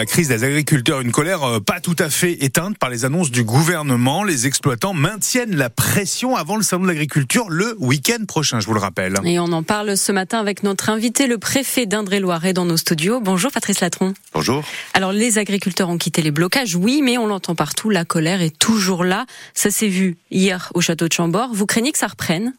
La 0.00 0.06
crise 0.06 0.28
des 0.28 0.44
agriculteurs, 0.44 1.00
une 1.00 1.10
colère 1.10 1.42
euh, 1.42 1.58
pas 1.58 1.80
tout 1.80 1.96
à 1.98 2.08
fait 2.08 2.44
éteinte 2.44 2.78
par 2.78 2.88
les 2.88 3.04
annonces 3.04 3.32
du 3.32 3.42
gouvernement. 3.42 4.22
Les 4.22 4.46
exploitants 4.46 4.94
maintiennent 4.94 5.56
la 5.56 5.70
pression 5.70 6.36
avant 6.36 6.54
le 6.54 6.62
salon 6.62 6.84
de 6.84 6.86
l'agriculture 6.86 7.50
le 7.50 7.74
week-end 7.80 8.24
prochain, 8.24 8.60
je 8.60 8.66
vous 8.66 8.74
le 8.74 8.78
rappelle. 8.78 9.18
Et 9.24 9.40
on 9.40 9.50
en 9.50 9.64
parle 9.64 9.96
ce 9.96 10.12
matin 10.12 10.38
avec 10.38 10.62
notre 10.62 10.88
invité, 10.88 11.26
le 11.26 11.38
préfet 11.38 11.86
d'Indre-et-Loire, 11.86 12.52
dans 12.54 12.64
nos 12.64 12.76
studios. 12.76 13.20
Bonjour 13.20 13.50
Patrice 13.50 13.80
Latron. 13.80 14.14
Bonjour. 14.32 14.62
Alors 14.94 15.10
les 15.10 15.36
agriculteurs 15.38 15.88
ont 15.88 15.98
quitté 15.98 16.22
les 16.22 16.30
blocages, 16.30 16.76
oui, 16.76 17.02
mais 17.02 17.18
on 17.18 17.26
l'entend 17.26 17.56
partout, 17.56 17.90
la 17.90 18.04
colère 18.04 18.40
est 18.40 18.56
toujours 18.56 19.02
là. 19.02 19.26
Ça 19.52 19.72
s'est 19.72 19.88
vu 19.88 20.16
hier 20.30 20.70
au 20.74 20.80
château 20.80 21.08
de 21.08 21.12
Chambord. 21.12 21.50
Vous 21.52 21.66
craignez 21.66 21.90
que 21.90 21.98
ça 21.98 22.06
reprenne? 22.06 22.52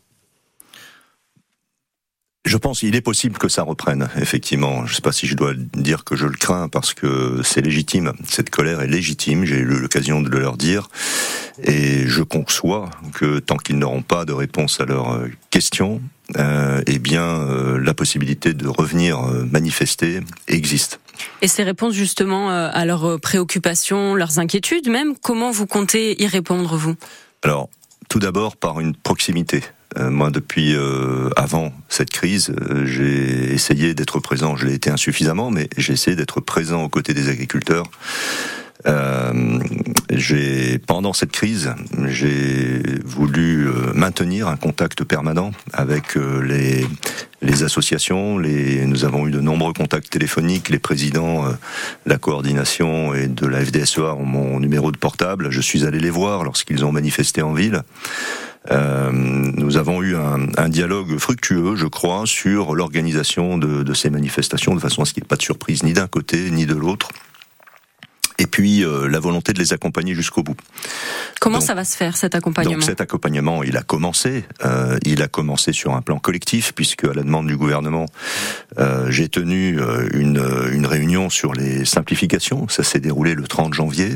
Je 2.49 2.57
pense 2.57 2.79
qu'il 2.79 2.95
est 2.95 3.01
possible 3.01 3.37
que 3.37 3.47
ça 3.47 3.61
reprenne, 3.61 4.09
effectivement. 4.19 4.83
Je 4.87 4.91
ne 4.91 4.95
sais 4.95 5.01
pas 5.03 5.11
si 5.11 5.27
je 5.27 5.35
dois 5.35 5.53
dire 5.55 6.03
que 6.03 6.15
je 6.15 6.25
le 6.25 6.35
crains 6.35 6.67
parce 6.67 6.95
que 6.95 7.41
c'est 7.43 7.61
légitime. 7.61 8.13
Cette 8.27 8.49
colère 8.49 8.81
est 8.81 8.87
légitime, 8.87 9.45
j'ai 9.45 9.57
eu 9.57 9.65
l'occasion 9.65 10.19
de 10.19 10.29
le 10.29 10.39
leur 10.39 10.57
dire. 10.57 10.89
Et 11.63 12.07
je 12.07 12.23
conçois 12.23 12.89
que 13.13 13.37
tant 13.37 13.57
qu'ils 13.57 13.77
n'auront 13.77 14.01
pas 14.01 14.25
de 14.25 14.33
réponse 14.33 14.81
à 14.81 14.85
leurs 14.85 15.21
questions, 15.51 16.01
euh, 16.37 16.81
eh 16.87 16.97
bien, 16.97 17.23
euh, 17.23 17.79
la 17.79 17.93
possibilité 17.93 18.55
de 18.55 18.67
revenir 18.67 19.19
euh, 19.19 19.45
manifester 19.45 20.21
existe. 20.47 20.99
Et 21.43 21.47
ces 21.47 21.61
réponses 21.61 21.93
justement 21.93 22.49
à 22.49 22.85
leurs 22.85 23.19
préoccupations, 23.19 24.15
leurs 24.15 24.39
inquiétudes 24.39 24.89
même, 24.89 25.15
comment 25.21 25.51
vous 25.51 25.67
comptez 25.67 26.19
y 26.19 26.25
répondre, 26.25 26.77
vous? 26.77 26.95
Alors, 27.43 27.69
tout 28.07 28.19
d'abord 28.19 28.55
par 28.55 28.79
une 28.79 28.95
proximité. 28.95 29.61
Euh, 29.97 30.09
moi, 30.09 30.29
depuis 30.29 30.75
euh, 30.75 31.29
avant 31.35 31.73
cette 31.87 32.11
crise, 32.11 32.51
euh, 32.51 32.85
j'ai 32.85 33.53
essayé 33.53 33.93
d'être 33.95 34.19
présent. 34.19 34.55
Je 34.55 34.67
l'ai 34.67 34.75
été 34.75 34.89
insuffisamment, 34.89 35.49
mais 35.49 35.67
j'ai 35.77 35.93
essayé 35.93 36.15
d'être 36.15 36.41
présent 36.41 36.83
aux 36.83 36.89
côtés 36.89 37.13
des 37.13 37.29
agriculteurs. 37.29 37.85
j'ai 40.11 40.79
pendant 40.79 41.13
cette 41.13 41.31
crise, 41.31 41.73
j'ai 42.07 42.81
voulu 43.03 43.67
maintenir 43.93 44.47
un 44.47 44.55
contact 44.55 45.03
permanent 45.03 45.51
avec 45.73 46.15
les 46.15 46.85
les 47.41 47.63
associations. 47.63 48.37
Les, 48.37 48.85
nous 48.85 49.05
avons 49.05 49.27
eu 49.27 49.31
de 49.31 49.39
nombreux 49.39 49.73
contacts 49.73 50.09
téléphoniques. 50.09 50.69
Les 50.69 50.79
présidents 50.79 51.45
de 51.45 52.09
la 52.09 52.17
coordination 52.17 53.13
et 53.13 53.27
de 53.27 53.45
la 53.45 53.63
FDSEA 53.63 54.13
ont 54.15 54.25
mon 54.25 54.59
numéro 54.59 54.91
de 54.91 54.97
portable. 54.97 55.49
Je 55.49 55.61
suis 55.61 55.85
allé 55.85 55.99
les 55.99 56.09
voir 56.09 56.43
lorsqu'ils 56.43 56.83
ont 56.83 56.91
manifesté 56.91 57.41
en 57.41 57.53
ville. 57.53 57.83
Euh, 58.71 59.09
nous 59.11 59.77
avons 59.77 60.01
eu 60.03 60.15
un, 60.15 60.47
un, 60.57 60.69
dialogue 60.69 61.17
fructueux, 61.17 61.75
je 61.75 61.87
crois, 61.87 62.23
sur 62.25 62.75
l'organisation 62.75 63.57
de, 63.57 63.83
de, 63.83 63.93
ces 63.93 64.09
manifestations, 64.09 64.75
de 64.75 64.79
façon 64.79 65.01
à 65.01 65.05
ce 65.05 65.13
qu'il 65.13 65.23
n'y 65.23 65.27
ait 65.27 65.29
pas 65.29 65.37
de 65.37 65.41
surprise 65.41 65.83
ni 65.83 65.93
d'un 65.93 66.07
côté 66.07 66.51
ni 66.51 66.65
de 66.65 66.75
l'autre. 66.75 67.09
Et 68.39 68.47
puis 68.47 68.85
euh, 68.85 69.07
la 69.07 69.19
volonté 69.19 69.51
de 69.51 69.59
les 69.59 69.73
accompagner 69.73 70.15
jusqu'au 70.15 70.43
bout. 70.43 70.55
Comment 71.41 71.59
ça 71.59 71.73
va 71.73 71.83
se 71.83 71.95
faire 71.95 72.15
cet 72.15 72.35
accompagnement 72.35 72.75
Donc 72.75 72.83
cet 72.83 73.01
accompagnement, 73.01 73.63
il 73.63 73.75
a 73.75 73.81
commencé. 73.81 74.45
Euh, 74.65 74.97
il 75.03 75.21
a 75.21 75.27
commencé 75.27 75.73
sur 75.73 75.93
un 75.93 76.01
plan 76.01 76.19
collectif, 76.19 76.73
puisque 76.73 77.03
à 77.03 77.13
la 77.13 77.23
demande 77.23 77.47
du 77.47 77.57
gouvernement, 77.57 78.05
euh, 78.77 79.11
j'ai 79.11 79.27
tenu 79.27 79.79
euh, 79.79 80.07
une, 80.13 80.41
une 80.71 80.85
réunion 80.85 81.29
sur 81.29 81.53
les 81.53 81.83
simplifications. 81.83 82.67
Ça 82.69 82.83
s'est 82.83 83.01
déroulé 83.01 83.35
le 83.35 83.45
30 83.45 83.73
janvier. 83.73 84.15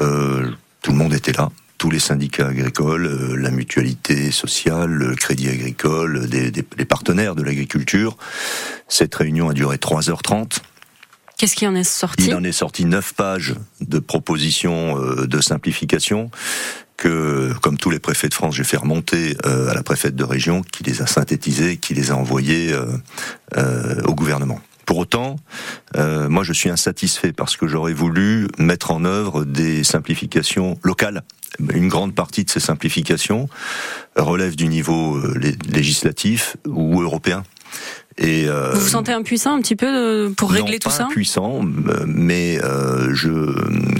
Euh, 0.00 0.50
tout 0.80 0.92
le 0.92 0.98
monde 0.98 1.12
était 1.12 1.32
là 1.32 1.50
tous 1.78 1.90
les 1.90 1.98
syndicats 1.98 2.48
agricoles, 2.48 3.06
euh, 3.06 3.36
la 3.36 3.50
mutualité 3.50 4.30
sociale, 4.30 4.90
le 4.90 5.14
crédit 5.14 5.48
agricole, 5.48 6.28
des, 6.28 6.50
des, 6.50 6.64
les 6.76 6.84
partenaires 6.84 7.34
de 7.34 7.42
l'agriculture. 7.42 8.16
Cette 8.88 9.14
réunion 9.14 9.48
a 9.48 9.52
duré 9.52 9.76
3h30. 9.76 10.58
Qu'est-ce 11.36 11.54
qui 11.54 11.66
en 11.66 11.74
est 11.74 11.84
sorti? 11.84 12.28
Il 12.28 12.34
en 12.34 12.44
est 12.44 12.52
sorti 12.52 12.84
neuf 12.86 13.12
pages 13.12 13.54
de 13.80 13.98
propositions 13.98 14.98
euh, 14.98 15.26
de 15.26 15.40
simplification 15.40 16.30
que, 16.96 17.52
comme 17.60 17.76
tous 17.76 17.90
les 17.90 17.98
préfets 17.98 18.28
de 18.28 18.34
France, 18.34 18.54
j'ai 18.54 18.64
fait 18.64 18.78
remonter 18.78 19.36
euh, 19.44 19.68
à 19.68 19.74
la 19.74 19.82
préfète 19.82 20.16
de 20.16 20.24
région, 20.24 20.62
qui 20.62 20.82
les 20.82 21.02
a 21.02 21.06
synthétisées, 21.06 21.76
qui 21.76 21.92
les 21.92 22.10
a 22.10 22.16
envoyées 22.16 22.74
au 24.06 24.14
gouvernement. 24.14 24.60
Pour 24.86 24.98
autant, 24.98 25.36
euh, 25.96 26.28
moi 26.28 26.44
je 26.44 26.52
suis 26.52 26.70
insatisfait 26.70 27.32
parce 27.32 27.56
que 27.56 27.66
j'aurais 27.66 27.92
voulu 27.92 28.46
mettre 28.58 28.92
en 28.92 29.04
œuvre 29.04 29.44
des 29.44 29.82
simplifications 29.82 30.78
locales. 30.84 31.22
Une 31.58 31.88
grande 31.88 32.14
partie 32.14 32.44
de 32.44 32.50
ces 32.50 32.60
simplifications 32.60 33.48
relève 34.16 34.54
du 34.54 34.68
niveau 34.68 35.16
euh, 35.16 35.38
législatif 35.68 36.56
ou 36.66 37.02
européen. 37.02 37.42
Et 38.18 38.48
euh, 38.48 38.70
vous 38.72 38.80
vous 38.80 38.88
sentez 38.88 39.12
impuissant 39.12 39.54
un 39.54 39.60
petit 39.60 39.76
peu 39.76 39.86
euh, 39.86 40.30
pour 40.30 40.50
régler 40.50 40.78
tout 40.78 40.88
pas 40.88 40.94
ça 40.94 41.04
Impuissant, 41.04 41.60
mais 42.06 42.58
euh, 42.64 43.14
je 43.14 43.30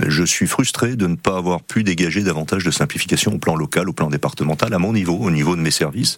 je 0.06 0.24
suis 0.24 0.46
frustré 0.46 0.96
de 0.96 1.06
ne 1.06 1.16
pas 1.16 1.36
avoir 1.36 1.62
pu 1.62 1.84
dégager 1.84 2.22
davantage 2.22 2.64
de 2.64 2.70
simplification 2.70 3.34
au 3.34 3.38
plan 3.38 3.56
local, 3.56 3.88
au 3.88 3.92
plan 3.92 4.08
départemental, 4.08 4.72
à 4.72 4.78
mon 4.78 4.94
niveau, 4.94 5.18
au 5.18 5.30
niveau 5.30 5.54
de 5.54 5.60
mes 5.60 5.70
services. 5.70 6.16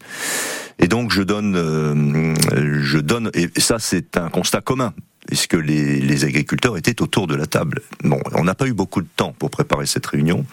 Et 0.79 0.87
donc 0.87 1.11
je 1.11 1.23
donne, 1.23 1.57
euh, 1.57 2.35
je 2.83 2.99
donne, 2.99 3.33
et 3.35 3.49
ça 3.59 3.79
c'est 3.81 4.17
un 4.17 4.29
constat 4.29 4.61
commun 4.61 4.93
puisque 5.29 5.53
les, 5.53 6.01
les, 6.01 6.25
agriculteurs 6.25 6.79
étaient 6.79 7.03
autour 7.03 7.27
de 7.27 7.35
la 7.35 7.47
table. 7.47 7.83
Bon, 8.03 8.19
on 8.33 8.45
n'a 8.45 8.55
pas 8.55 8.67
eu 8.67 8.73
beaucoup 8.73 9.03
de 9.03 9.09
temps 9.15 9.35
pour 9.39 9.51
préparer 9.51 9.85
cette 9.85 10.07
réunion, 10.07 10.47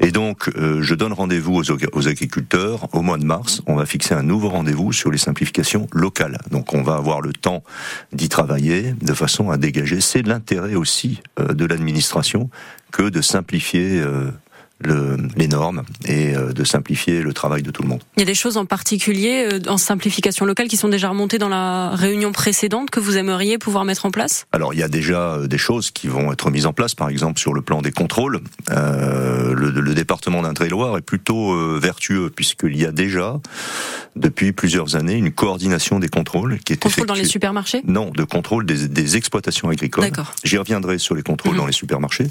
et 0.00 0.10
donc 0.10 0.50
euh, 0.56 0.82
je 0.82 0.94
donne 0.94 1.14
rendez-vous 1.14 1.62
aux, 1.62 2.08
agriculteurs 2.08 2.94
au 2.94 3.00
mois 3.00 3.16
de 3.16 3.24
mars. 3.24 3.62
On 3.66 3.74
va 3.74 3.86
fixer 3.86 4.14
un 4.14 4.22
nouveau 4.22 4.50
rendez-vous 4.50 4.92
sur 4.92 5.10
les 5.10 5.18
simplifications 5.18 5.88
locales. 5.92 6.38
Donc 6.50 6.74
on 6.74 6.82
va 6.82 6.96
avoir 6.96 7.22
le 7.22 7.32
temps 7.32 7.64
d'y 8.12 8.28
travailler 8.28 8.94
de 9.00 9.14
façon 9.14 9.50
à 9.50 9.56
dégager. 9.56 10.02
C'est 10.02 10.26
l'intérêt 10.26 10.74
aussi 10.74 11.22
euh, 11.40 11.54
de 11.54 11.64
l'administration 11.64 12.50
que 12.90 13.08
de 13.08 13.22
simplifier. 13.22 14.00
Euh, 14.00 14.30
le, 14.86 15.16
les 15.36 15.48
normes 15.48 15.82
et 16.06 16.34
euh, 16.34 16.52
de 16.52 16.64
simplifier 16.64 17.22
le 17.22 17.32
travail 17.32 17.62
de 17.62 17.70
tout 17.70 17.82
le 17.82 17.88
monde. 17.88 18.02
Il 18.16 18.20
y 18.20 18.22
a 18.22 18.26
des 18.26 18.34
choses 18.34 18.56
en 18.56 18.66
particulier 18.66 19.48
euh, 19.52 19.60
en 19.68 19.78
simplification 19.78 20.44
locale 20.44 20.68
qui 20.68 20.76
sont 20.76 20.88
déjà 20.88 21.08
remontées 21.08 21.38
dans 21.38 21.48
la 21.48 21.90
réunion 21.90 22.32
précédente 22.32 22.90
que 22.90 23.00
vous 23.00 23.16
aimeriez 23.16 23.58
pouvoir 23.58 23.84
mettre 23.84 24.06
en 24.06 24.10
place? 24.10 24.46
Alors 24.52 24.74
il 24.74 24.80
y 24.80 24.82
a 24.82 24.88
déjà 24.88 25.34
euh, 25.34 25.46
des 25.46 25.58
choses 25.58 25.90
qui 25.90 26.08
vont 26.08 26.32
être 26.32 26.50
mises 26.50 26.66
en 26.66 26.72
place, 26.72 26.94
par 26.94 27.08
exemple 27.08 27.38
sur 27.38 27.54
le 27.54 27.62
plan 27.62 27.82
des 27.82 27.92
contrôles. 27.92 28.40
Euh, 28.70 29.54
le, 29.54 29.70
le, 29.70 29.94
département 29.94 30.42
d'Indre-et-Loire 30.42 30.96
est 30.96 31.02
plutôt 31.02 31.78
vertueux 31.78 32.30
puisqu'il 32.34 32.76
y 32.78 32.86
a 32.86 32.92
déjà 32.92 33.40
depuis 34.16 34.52
plusieurs 34.52 34.96
années 34.96 35.14
une 35.14 35.32
coordination 35.32 35.98
des 35.98 36.08
contrôles 36.08 36.58
qui 36.60 36.74
est 36.74 36.82
Contrôle 36.82 37.06
dans 37.06 37.14
les 37.14 37.24
supermarchés? 37.24 37.82
Non, 37.86 38.10
de 38.10 38.24
contrôle 38.24 38.66
des, 38.66 38.88
des 38.88 39.16
exploitations 39.16 39.68
agricoles. 39.68 40.10
J'y 40.44 40.58
reviendrai 40.58 40.98
sur 40.98 41.14
les 41.14 41.22
contrôles 41.22 41.54
mmh. 41.54 41.58
dans 41.58 41.66
les 41.66 41.72
supermarchés, 41.72 42.26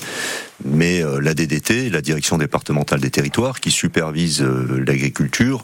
mais 0.65 1.03
euh, 1.03 1.19
la 1.19 1.33
DDT, 1.33 1.89
la 1.89 2.01
direction 2.01 2.37
départementale 2.37 2.99
des 2.99 3.09
territoires, 3.09 3.59
qui 3.59 3.71
supervise 3.71 4.41
euh, 4.41 4.83
l'agriculture, 4.85 5.63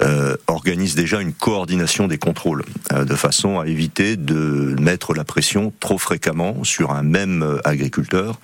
euh, 0.00 0.36
organise 0.48 0.94
déjà 0.94 1.20
une 1.20 1.32
coordination 1.32 2.08
des 2.08 2.18
contrôles, 2.18 2.64
euh, 2.92 3.04
de 3.04 3.14
façon 3.14 3.60
à 3.60 3.66
éviter 3.66 4.16
de 4.16 4.74
mettre 4.80 5.14
la 5.14 5.24
pression 5.24 5.72
trop 5.78 5.98
fréquemment 5.98 6.64
sur 6.64 6.90
un 6.90 7.02
même 7.02 7.42
euh, 7.42 7.60
agriculteur, 7.64 8.40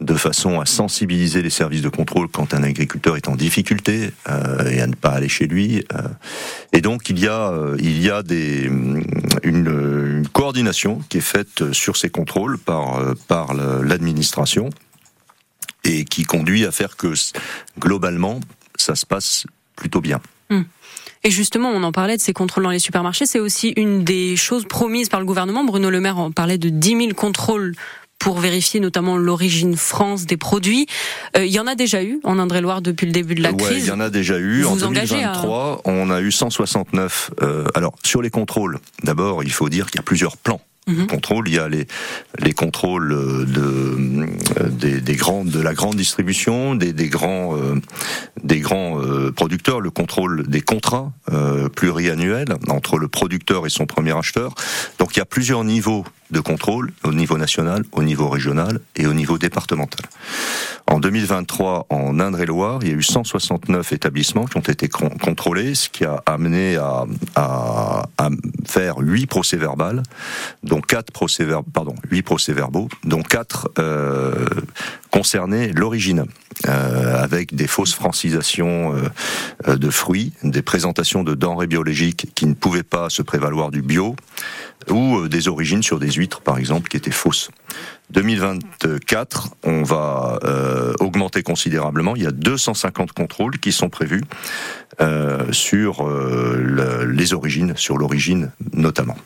de 0.00 0.14
façon 0.14 0.60
à 0.60 0.66
sensibiliser 0.66 1.42
les 1.42 1.50
services 1.50 1.82
de 1.82 1.88
contrôle 1.88 2.28
quand 2.28 2.54
un 2.54 2.62
agriculteur 2.62 3.16
est 3.16 3.28
en 3.28 3.36
difficulté 3.36 4.10
et 4.70 4.80
à 4.80 4.86
ne 4.86 4.94
pas 4.94 5.10
aller 5.10 5.28
chez 5.28 5.46
lui. 5.46 5.84
Et 6.72 6.80
donc 6.80 7.10
il 7.10 7.18
y 7.18 7.28
a, 7.28 7.52
il 7.78 8.02
y 8.02 8.10
a 8.10 8.22
des, 8.22 8.62
une, 8.62 9.04
une 9.42 10.28
coordination 10.32 11.00
qui 11.08 11.18
est 11.18 11.22
faite 11.22 11.72
sur 11.72 11.96
ces 11.96 12.10
contrôles 12.10 12.58
par, 12.58 13.00
par 13.26 13.54
l'administration 13.54 14.70
et 15.84 16.04
qui 16.04 16.24
conduit 16.24 16.66
à 16.66 16.72
faire 16.72 16.96
que 16.96 17.12
globalement, 17.78 18.40
ça 18.76 18.94
se 18.94 19.06
passe 19.06 19.46
plutôt 19.76 20.00
bien. 20.00 20.20
Hum. 20.50 20.64
Et 21.24 21.30
justement, 21.30 21.70
on 21.70 21.82
en 21.82 21.92
parlait 21.92 22.16
de 22.16 22.22
ces 22.22 22.32
contrôles 22.32 22.64
dans 22.64 22.70
les 22.70 22.78
supermarchés. 22.78 23.26
C'est 23.26 23.40
aussi 23.40 23.72
une 23.76 24.04
des 24.04 24.36
choses 24.36 24.64
promises 24.64 25.08
par 25.08 25.20
le 25.20 25.26
gouvernement. 25.26 25.64
Bruno 25.64 25.90
Le 25.90 26.00
Maire 26.00 26.18
en 26.18 26.30
parlait 26.30 26.58
de 26.58 26.68
10 26.68 26.88
000 26.96 27.14
contrôles 27.14 27.74
pour 28.18 28.38
vérifier 28.38 28.80
notamment 28.80 29.16
l'origine 29.16 29.76
France 29.76 30.26
des 30.26 30.36
produits. 30.36 30.86
Euh, 31.36 31.44
il 31.44 31.52
y 31.52 31.60
en 31.60 31.66
a 31.66 31.74
déjà 31.74 32.02
eu 32.02 32.20
en 32.24 32.38
Indre-et-Loire 32.38 32.82
depuis 32.82 33.06
le 33.06 33.12
début 33.12 33.34
de 33.34 33.42
la 33.42 33.52
ouais, 33.52 33.56
crise. 33.56 33.84
Il 33.86 33.88
y 33.88 33.92
en 33.92 34.00
a 34.00 34.10
déjà 34.10 34.38
eu. 34.38 34.62
Vous 34.62 34.84
en 34.84 34.90
2023, 34.90 35.74
à... 35.74 35.80
on 35.84 36.10
a 36.10 36.20
eu 36.20 36.32
169. 36.32 37.30
Euh, 37.42 37.64
alors 37.74 37.94
sur 38.04 38.22
les 38.22 38.30
contrôles, 38.30 38.78
d'abord, 39.02 39.44
il 39.44 39.52
faut 39.52 39.68
dire 39.68 39.86
qu'il 39.86 39.98
y 39.98 40.00
a 40.00 40.04
plusieurs 40.04 40.36
plans 40.36 40.60
Mmh. 40.88 41.06
Contrôle, 41.06 41.48
il 41.48 41.54
y 41.54 41.58
a 41.58 41.68
les, 41.68 41.86
les 42.38 42.54
contrôles 42.54 43.10
de, 43.10 43.60
euh, 43.60 44.68
des, 44.70 45.02
des 45.02 45.16
grandes, 45.16 45.50
de 45.50 45.60
la 45.60 45.74
grande 45.74 45.96
distribution, 45.96 46.74
des, 46.74 46.94
des 46.94 47.08
grands, 47.08 47.54
euh, 47.58 47.74
des 48.42 48.60
grands 48.60 49.00
euh, 49.00 49.32
producteurs, 49.32 49.80
le 49.80 49.90
contrôle 49.90 50.46
des 50.46 50.60
contrats 50.60 51.12
euh, 51.32 51.68
pluriannuels 51.68 52.54
entre 52.68 52.98
le 52.98 53.08
producteur 53.08 53.66
et 53.66 53.70
son 53.70 53.86
premier 53.86 54.16
acheteur. 54.16 54.54
Donc 54.98 55.16
il 55.16 55.18
y 55.18 55.22
a 55.22 55.26
plusieurs 55.26 55.64
niveaux 55.64 56.04
de 56.30 56.40
contrôle 56.40 56.92
au 57.04 57.12
niveau 57.12 57.38
national, 57.38 57.84
au 57.92 58.02
niveau 58.02 58.28
régional 58.28 58.80
et 58.96 59.06
au 59.06 59.14
niveau 59.14 59.38
départemental. 59.38 60.04
En 60.86 61.00
2023, 61.00 61.86
en 61.90 62.20
Indre-et-Loire, 62.20 62.80
il 62.82 62.88
y 62.88 62.90
a 62.90 62.94
eu 62.94 63.02
169 63.02 63.92
établissements 63.92 64.46
qui 64.46 64.56
ont 64.56 64.60
été 64.60 64.88
contrôlés, 64.88 65.74
ce 65.74 65.88
qui 65.88 66.04
a 66.04 66.22
amené 66.26 66.76
à, 66.76 67.04
à, 67.34 68.08
à 68.18 68.30
faire 68.66 68.98
8 68.98 69.26
procès-verbaux, 69.26 70.02
dont 70.62 70.80
4 70.80 71.12
procès-verbaux, 71.12 71.70
pardon, 71.72 71.94
8 72.10 72.22
procès-verbaux, 72.22 72.88
dont 73.04 73.22
4 73.22 73.70
euh, 73.78 74.46
concernaient 75.10 75.68
l'origine, 75.72 76.24
euh, 76.66 77.22
avec 77.22 77.54
des 77.54 77.66
fausses 77.66 77.94
francisations 77.94 78.94
euh, 79.66 79.76
de 79.76 79.90
fruits, 79.90 80.32
des 80.42 80.62
présentations 80.62 81.22
de 81.22 81.34
denrées 81.34 81.66
biologiques 81.66 82.32
qui 82.34 82.46
ne 82.46 82.54
pouvaient 82.54 82.82
pas 82.82 83.10
se 83.10 83.22
prévaloir 83.22 83.70
du 83.70 83.82
bio, 83.82 84.16
ou 84.90 85.18
euh, 85.18 85.28
des 85.28 85.48
origines 85.48 85.82
sur 85.82 85.98
des 85.98 86.10
huîtres, 86.10 86.40
par 86.40 86.58
exemple, 86.58 86.88
qui 86.88 86.96
étaient 86.96 87.10
fausses. 87.10 87.50
2024, 88.10 89.50
on 89.64 89.82
va 89.82 90.38
euh, 90.44 90.94
augmenter 91.00 91.42
considérablement. 91.42 92.16
Il 92.16 92.22
y 92.22 92.26
a 92.26 92.30
250 92.30 93.12
contrôles 93.12 93.58
qui 93.58 93.72
sont 93.72 93.90
prévus 93.90 94.22
euh, 95.00 95.52
sur 95.52 96.08
euh, 96.08 97.06
les 97.10 97.34
origines, 97.34 97.74
sur 97.76 97.98
l'origine 97.98 98.50
notamment. 98.72 99.16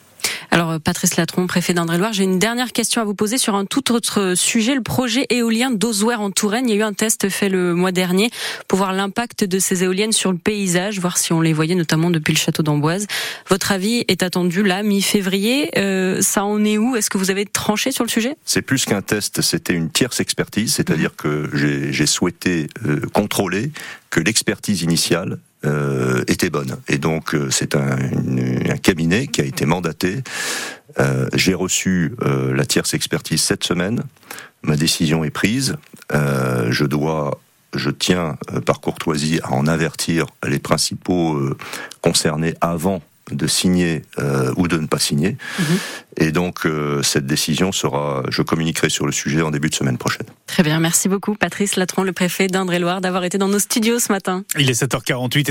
Alors, 0.73 0.81
Patrice 0.81 1.17
Latron, 1.17 1.47
préfet 1.47 1.75
d'Indre-et-Loire, 1.75 2.15
j'ai 2.15 2.25
une 2.25 2.39
dernière 2.39 2.73
question 2.73 3.03
à 3.03 3.05
vous 3.05 3.15
poser 3.15 3.37
sur 3.37 3.55
un 3.55 3.67
tout 3.67 3.93
autre 3.93 4.33
sujet, 4.35 4.75
le 4.75 4.81
projet 4.81 5.27
éolien 5.29 5.71
d'Ozouer 5.71 6.15
en 6.15 6.31
Touraine. 6.31 6.67
Il 6.67 6.71
y 6.71 6.79
a 6.79 6.81
eu 6.81 6.83
un 6.83 6.95
test 6.95 7.29
fait 7.29 7.51
le 7.51 7.75
mois 7.75 7.93
dernier 7.93 8.31
pour 8.69 8.79
voir 8.79 8.95
l'impact 8.95 9.45
de 9.45 9.59
ces 9.59 9.85
éoliennes 9.85 10.13
sur 10.13 10.33
le 10.33 10.39
paysage, 10.39 10.99
voir 10.99 11.19
si 11.19 11.35
on 11.35 11.43
les 11.43 11.53
voyait 11.53 11.75
notamment 11.75 12.09
depuis 12.09 12.33
le 12.33 12.39
château 12.39 12.63
d'Amboise. 12.63 13.07
Votre 13.51 13.73
avis 13.73 14.07
est 14.09 14.23
attendu 14.23 14.63
là, 14.63 14.83
mi-février. 14.83 15.69
Euh, 15.77 16.23
ça 16.23 16.45
en 16.45 16.65
est 16.65 16.79
où? 16.79 16.97
Est-ce 16.97 17.11
que 17.11 17.19
vous 17.19 17.31
avez 17.31 17.45
tranché 17.45 17.93
sur 17.93 18.05
le 18.05 18.11
sujet? 18.11 18.37
C'est 18.47 18.63
plus 18.63 18.87
qu'un 18.87 19.03
test, 19.03 19.43
c'était 19.43 19.75
une 19.75 19.91
tierce 19.91 20.21
expertise, 20.21 20.73
c'est-à-dire 20.73 21.15
que 21.17 21.51
j'ai 21.53 22.07
souhaité 22.07 22.69
euh, 22.87 23.01
contrôler 23.13 23.73
que 24.09 24.21
l'expertise 24.21 24.81
initiale 24.81 25.39
euh, 25.65 26.25
était 26.27 26.51
bonne. 26.51 26.77
Et 26.89 26.99
donc 26.99 27.35
euh, 27.35 27.49
c'est 27.51 27.77
un, 27.77 27.97
un, 27.97 28.77
cabinet 28.79 29.27
qui 29.27 29.41
a 29.41 29.45
été 29.45 29.67
mandaté. 29.67 30.23
Euh, 30.99 31.29
J'ai 31.35 31.55
reçu 31.55 32.15
euh, 32.23 32.55
la 32.55 32.67
tierce 32.67 32.95
expertise 32.95 33.43
cette 33.43 33.65
semaine. 33.65 34.03
Ma 34.63 34.77
décision 34.77 35.25
est 35.25 35.31
prise. 35.31 35.77
Euh, 36.13 36.71
je 36.71 36.85
dois, 36.85 37.41
je 37.75 37.91
tiens 37.91 38.37
par 38.67 38.81
courtoisie 38.81 39.41
à 39.43 39.53
en 39.53 39.67
avertir 39.67 40.27
les 40.47 40.59
principaux 40.59 41.41
concernés 42.01 42.55
avant 42.61 43.03
de 43.31 43.47
signer 43.47 44.03
euh, 44.19 44.53
ou 44.57 44.69
de 44.69 44.77
ne 44.77 44.87
pas 44.87 44.99
signer. 44.99 45.37
Mhm. 45.59 45.65
Et 46.19 46.33
donc 46.33 46.67
euh, 46.67 47.03
cette 47.03 47.27
décision 47.27 47.73
sera, 47.73 48.23
je 48.29 48.43
communiquerai 48.43 48.91
sur 48.91 49.07
le 49.07 49.13
sujet 49.13 49.43
en 49.43 49.51
début 49.51 49.71
de 49.71 49.75
semaine 49.75 49.97
prochaine. 49.97 50.27
Très 50.47 50.63
bien, 50.63 50.79
merci 50.81 51.09
beaucoup 51.09 51.35
Patrice 51.35 51.77
Latron, 51.77 52.03
le 52.03 52.13
préfet 52.13 52.49
d'Indre-et-Loire, 52.49 53.01
d'avoir 53.01 53.25
été 53.25 53.39
dans 53.39 53.49
nos 53.49 53.59
studios 53.59 53.99
ce 53.99 54.13
matin. 54.13 54.45
Il 54.59 54.69
est 54.69 54.83
7h48 54.83 55.49
et 55.49 55.51